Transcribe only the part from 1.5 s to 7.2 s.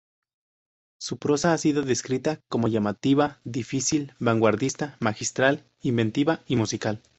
ha sido descrita como llamativa, difícil, vanguardista, magistral, inventiva y musical.